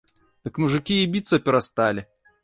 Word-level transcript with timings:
Дык 0.47 0.55
мужыкі 0.61 0.95
і 1.01 1.09
біцца 1.15 1.39
перасталі! 1.49 2.01